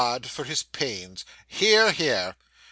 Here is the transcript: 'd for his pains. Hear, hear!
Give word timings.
'd 0.17 0.25
for 0.27 0.45
his 0.45 0.63
pains. 0.63 1.23
Hear, 1.47 1.91
hear! 1.91 2.35